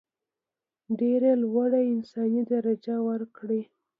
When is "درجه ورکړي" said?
2.51-3.61